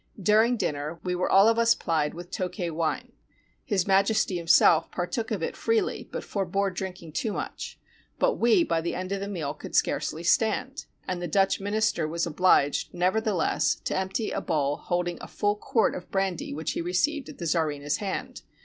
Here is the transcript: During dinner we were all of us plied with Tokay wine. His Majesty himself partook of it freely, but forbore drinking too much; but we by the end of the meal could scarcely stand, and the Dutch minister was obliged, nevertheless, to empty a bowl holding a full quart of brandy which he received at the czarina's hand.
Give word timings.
During 0.19 0.57
dinner 0.57 0.99
we 1.03 1.13
were 1.13 1.29
all 1.31 1.47
of 1.47 1.59
us 1.59 1.75
plied 1.75 2.15
with 2.15 2.31
Tokay 2.31 2.71
wine. 2.71 3.11
His 3.63 3.85
Majesty 3.85 4.35
himself 4.35 4.89
partook 4.89 5.29
of 5.29 5.43
it 5.43 5.55
freely, 5.55 6.09
but 6.11 6.23
forbore 6.23 6.71
drinking 6.73 7.11
too 7.11 7.31
much; 7.31 7.79
but 8.17 8.33
we 8.37 8.63
by 8.63 8.81
the 8.81 8.95
end 8.95 9.11
of 9.11 9.19
the 9.19 9.27
meal 9.27 9.53
could 9.53 9.75
scarcely 9.75 10.23
stand, 10.23 10.85
and 11.07 11.21
the 11.21 11.27
Dutch 11.27 11.59
minister 11.59 12.07
was 12.07 12.25
obliged, 12.25 12.95
nevertheless, 12.95 13.75
to 13.83 13.95
empty 13.95 14.31
a 14.31 14.41
bowl 14.41 14.77
holding 14.77 15.19
a 15.21 15.27
full 15.27 15.55
quart 15.55 15.93
of 15.93 16.09
brandy 16.09 16.51
which 16.51 16.71
he 16.71 16.81
received 16.81 17.29
at 17.29 17.37
the 17.37 17.45
czarina's 17.45 17.97
hand. 17.97 18.41